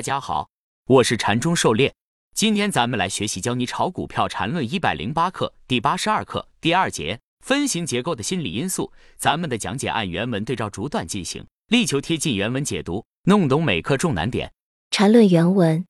[0.00, 0.48] 大家好，
[0.86, 1.92] 我是禅中狩猎。
[2.34, 8.90] 今天咱们来学习教你炒股票禅论一百零八课第八十二课第二节分形结构的心理因素。
[9.18, 14.50] 咱们的讲解按原文对照逐段进行，力求贴近原文解读，弄懂每课重难点。
[14.90, 15.84] 禅论原文。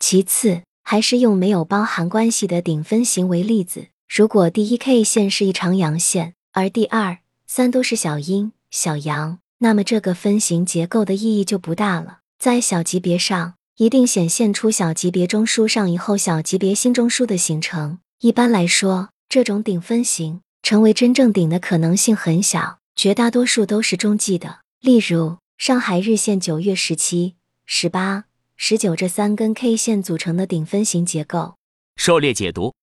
[0.00, 3.86] 其次，还是用没有包含关系的顶分型为例子。
[4.12, 12.22] 如果第一 K 线是一长阳线，而第二、三都是小阴、小阳，那么这个分形结构的意义就不大了。
[12.44, 18.00] 在小级别上，一定显现出小级别中枢上移后小级别新中枢的形成。
[18.20, 24.60] 一般来说，这种顶分型成为真正顶的可能性很小，绝大多数都是中继的。
[24.82, 28.24] 例如，上海日线九月十七、十八、
[28.58, 31.54] 十九这三根 K 线组成的顶分型结构。
[31.96, 32.74] 狩猎解读，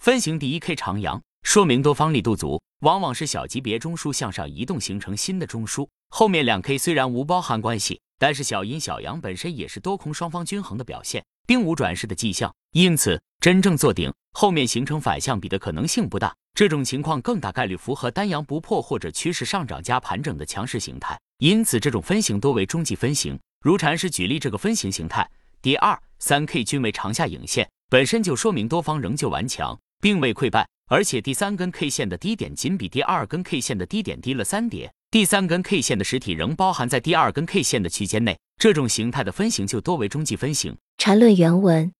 [0.00, 5.88] 分型第一 K 长阳，说明多方力度足，往往是小级别中枢向上移动形成新的中枢。
[6.10, 8.00] 后面两 K 虽然无包含关系。
[8.20, 16.30] 但是小阴小阳本身也是多空双方均衡的表现，并无转势的迹象，因此真正做顶后面形成反向比的可能性不大。
[16.52, 23.38] 这种情况更大概率符合单阳不破或者趋势上涨加盘整的强势形态，因此这种分型多为中继分型。
[23.64, 25.26] 如禅师举例这个分型形态，
[25.62, 34.92] 第二、三 K 均为长下影线，本身就说明多方仍旧顽强，并未溃败，而且第三根 K 线的低点仅比第二根 K 线的低点低了三点。
[35.12, 40.76] 第三根 K 线的实体仍包含在第二根 K 线的区间内，这种形态的分型就多为中继分型。
[40.98, 41.90] 缠论原文。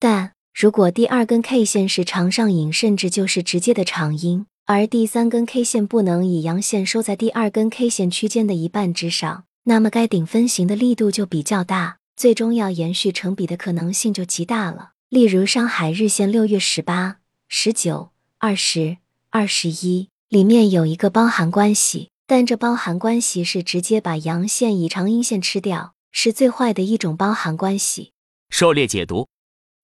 [0.00, 14.90] 但如果第二根 K 线是长上影，甚至就是直接的长阴，而第三根 K 线不能以阳线收在第二根 K 线区间的一半之上，那么该顶分型的力度就比较大，最终要延续成比的可能性就极大了。
[15.08, 18.96] 例如上海日线六月十八、十九、二十、
[19.30, 22.08] 二十一里面有一个包含关系。
[22.28, 28.12] 但这包含关系是直接把阳线以长阴线吃掉，是最坏的一种包含关系。
[28.50, 29.26] 狩猎解读，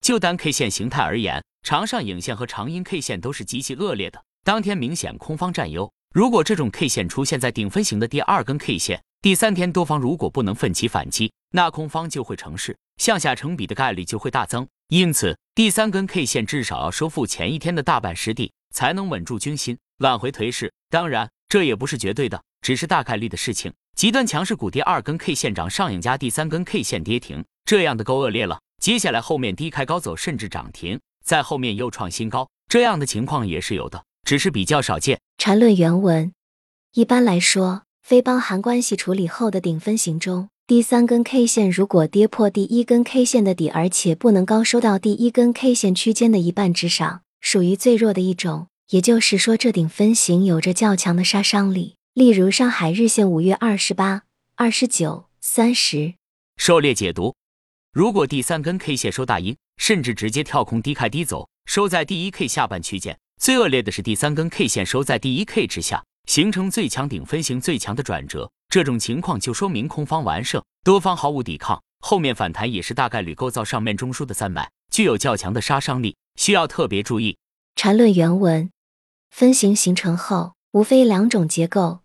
[0.03, 4.23] 就单 K 线形态而言，长上影线和长阴 K 线都是极其恶劣的。
[4.45, 14.69] 当天明显空方占优，如果这种 K 线出现在顶分型的第二根 K 线，第三天多方如果不能奋起反击，那空方就会成势，向下成比的概率就会大增。
[14.89, 20.71] 因此，第三根 K 线至少要收复前一天的大半实地，才能稳住军心，挽回颓势。
[20.91, 21.31] 当然。
[21.55, 23.73] 这也不是绝对的，只是大概率的事情。
[23.95, 28.59] 极端强势股第二根 K 线涨上影加第三根 K 线跌停，这样的够恶劣了。
[28.83, 35.21] 接下来后面低开高走，甚至涨停，在后面又创新高，这样的情况也是有的，只是比较少见。
[35.39, 36.33] 缠论原文：
[36.95, 48.67] 一般来说，非包含关系处理后的顶分型中，第三根 K 线如果跌破第一根 K 线的底，而且不能高收到第一根 K 线区间的一半之上，属于最弱的一种。
[48.91, 51.97] 也就是说，这顶分型有着较强的杀伤力。
[52.13, 54.25] 例如，上海日线五月二十八、
[54.57, 56.15] 二十九、三十。
[56.59, 57.35] 狩猎解读：
[57.93, 68.51] 如果第三根 K 线收大阴，甚至直接跳空低开低走，收在第一 K 下半区间；最恶劣的是第三根 K 线收在第一 K 之下，形成最强顶分型最强的转折。
[68.69, 77.39] 这种情况就说明空方完胜，多方毫无抵抗，后面反弹也是大概率构造上面中枢的三脉，具有较强的杀伤力，需要特别注意。
[77.75, 78.71] 缠论原文。
[79.37, 81.99] 分型形成后，无非两种结构：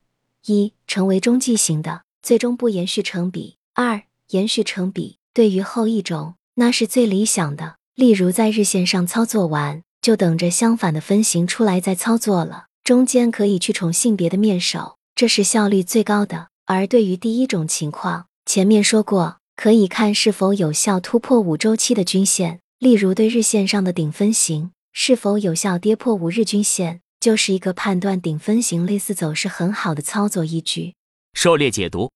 [0.48, 5.20] 一、成为中继型的，最终不延续成比；二、延续成比。
[5.32, 7.76] 对于后一种，那是最理想的。
[7.94, 16.48] 例如在日线上操作完，就等着相反的分型出来再操作了，中间可以去宠性别的面首，这是效率最高的。
[16.66, 27.02] 而对于第一种情况，前面说过，可以看是否有效突破五周期的均线，例如对日线上的顶分型是否有效跌破五日均线。
[27.20, 30.94] 就是一个判断顶分型类似走势很好的操作依据。
[31.34, 32.10] 狩猎解读，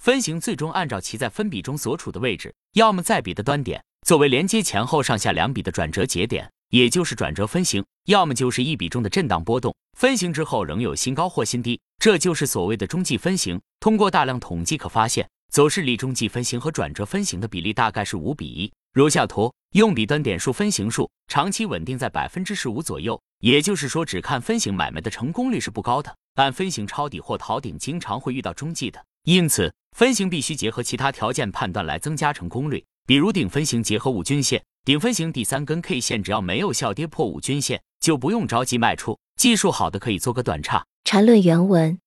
[0.00, 13.60] 分型最终按照其在分比中所处的位置，要么在比的端点作为连接前后上下两笔的转折节点，也就是转折分型；要么就是一笔中的震荡波动分型之后仍有新高或新低，这就是所谓的中继分型。
[13.80, 18.72] 通过大量统计可发现，走势里中继分型和转折分型的比例大概是五比一。
[18.94, 23.20] 如下图，用笔端点数分型数长期稳定在百分之十五左右。
[23.40, 26.16] 也就是说，只看分型买卖的成功率是不高的。
[26.34, 32.84] 按分型抄底或逃顶，经常会遇到中继的，因此分型必须结合其他条件判断来增加成功率。
[33.06, 39.18] 比如顶分型结合五均线，顶分型第三根 K 线只要没有效跌破五均线，就不用着急卖出。
[39.36, 40.84] 技术好的可以做个短差。
[41.04, 41.98] 缠论原文。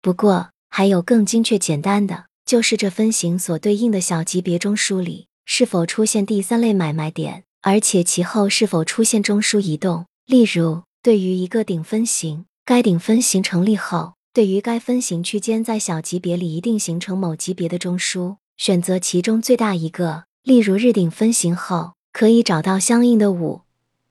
[0.00, 10.06] 不过还有更精确简单的，就是这分型所对应的小级别中枢里是否出现第三类买卖点，而且其后是否出现中枢移动。
[10.32, 23.60] 例如，对于一个顶分型，该顶分型成立后，对于该分型区间在小级别里一定形成某级别的中枢，选择其中最大一个，例如日顶分型后，可以找到相应的五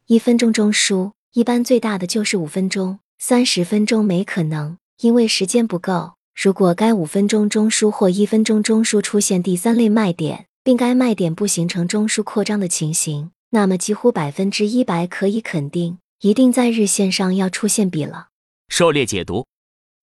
[0.05, 6.11] 一分钟中枢，一般最大的就是五分钟，三十分钟没可能，因为时间不够。
[6.39, 18.27] 如果该五分钟中枢或一分钟中枢出现第三类卖点，并该卖点不形成中枢扩张的情形，那么几乎百分之一百可以肯定，一定在日线上要出现笔了。
[18.67, 19.47] 狩猎解读，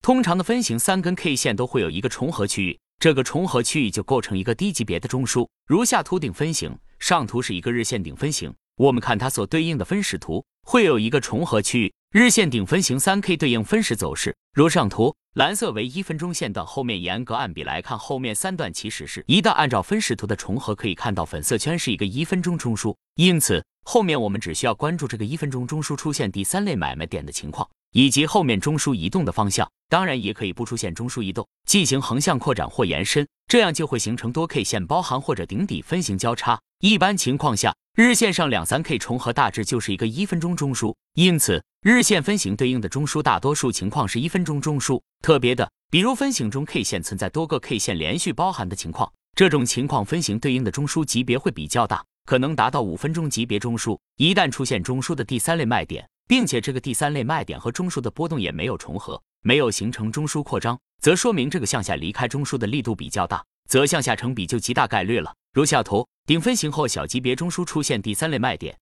[0.02, 2.76] 通常的分型三根 K 线都会有一个重合区域。
[2.98, 8.52] 这个重合区域就构成一个低级别的中枢，如下图顶分型，上图是一个日线顶分型。
[8.78, 11.94] 我们看它所对应的分时图，会有一个重合区域。
[12.10, 27.66] 日线顶分型三 K 对应分时走势，如上图，蓝色为一分钟线段，后面严格按比来看，后面三段其实是一旦按照分时图的重合，可以看到粉色圈是一个一分钟中枢，因此后面我们只需要关注这个一分钟中枢出现第三类买卖点的情况。
[27.92, 36.60] 以及后面中枢移动的方向，当然也可以不出现中枢移动，进行横向扩展或延伸，这样就会形成多 K 线包含或者顶底分型交叉。
[36.80, 45.00] 一般情况下，日线上两三 K 重合大致就是一个一分钟中枢，因此日线分型对应的中枢大多数情况是一分钟中枢。
[45.22, 53.98] 特别的，比如分型中 K 线存在多个 K 线连续包含的情况，这种情况分型对应的中枢级别会比较大，可能达到五分钟级别中枢。
[54.18, 56.06] 一旦出现中枢的第三类卖点。
[56.28, 65.34] 并且这个第三类卖点和中枢的波动也没有重合，没有形成中枢扩张，则说明这个向下离开中枢的力度比较大，则向下成比就极大概率了。
[65.54, 68.78] 如下图顶分型后小级别中枢出现第三类卖点，